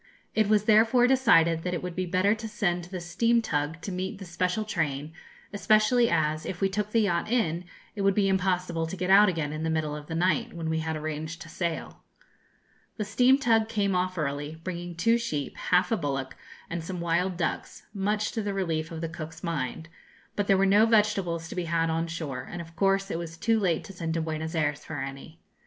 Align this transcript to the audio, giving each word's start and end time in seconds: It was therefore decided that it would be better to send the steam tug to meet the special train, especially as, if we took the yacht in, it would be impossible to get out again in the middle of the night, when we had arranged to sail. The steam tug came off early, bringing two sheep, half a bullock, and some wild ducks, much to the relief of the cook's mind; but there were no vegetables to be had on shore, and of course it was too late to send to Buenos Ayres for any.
It 0.33 0.49
was 0.49 0.63
therefore 0.63 1.05
decided 1.05 1.61
that 1.61 1.75
it 1.75 1.83
would 1.83 1.95
be 1.95 2.07
better 2.07 2.33
to 2.33 2.47
send 2.47 2.85
the 2.85 2.99
steam 2.99 3.39
tug 3.39 3.79
to 3.83 3.91
meet 3.91 4.17
the 4.17 4.25
special 4.25 4.65
train, 4.65 5.13
especially 5.53 6.09
as, 6.09 6.43
if 6.43 6.59
we 6.59 6.69
took 6.69 6.89
the 6.89 7.01
yacht 7.01 7.29
in, 7.29 7.65
it 7.95 8.01
would 8.01 8.15
be 8.15 8.27
impossible 8.27 8.87
to 8.87 8.97
get 8.97 9.11
out 9.11 9.29
again 9.29 9.53
in 9.53 9.61
the 9.61 9.69
middle 9.69 9.95
of 9.95 10.07
the 10.07 10.15
night, 10.15 10.53
when 10.53 10.71
we 10.71 10.79
had 10.79 10.95
arranged 10.95 11.39
to 11.43 11.49
sail. 11.49 12.01
The 12.97 13.05
steam 13.05 13.37
tug 13.37 13.69
came 13.69 13.93
off 13.95 14.17
early, 14.17 14.59
bringing 14.63 14.95
two 14.95 15.19
sheep, 15.19 15.55
half 15.55 15.91
a 15.91 15.97
bullock, 15.97 16.35
and 16.67 16.83
some 16.83 16.99
wild 16.99 17.37
ducks, 17.37 17.83
much 17.93 18.31
to 18.31 18.41
the 18.41 18.55
relief 18.55 18.89
of 18.91 19.01
the 19.01 19.07
cook's 19.07 19.43
mind; 19.43 19.87
but 20.35 20.47
there 20.47 20.57
were 20.57 20.65
no 20.65 20.87
vegetables 20.87 21.47
to 21.49 21.53
be 21.55 21.65
had 21.65 21.91
on 21.91 22.07
shore, 22.07 22.41
and 22.51 22.59
of 22.59 22.75
course 22.75 23.11
it 23.11 23.19
was 23.19 23.37
too 23.37 23.59
late 23.59 23.83
to 23.83 23.93
send 23.93 24.15
to 24.15 24.21
Buenos 24.21 24.55
Ayres 24.55 24.83
for 24.83 24.97
any. 24.97 25.41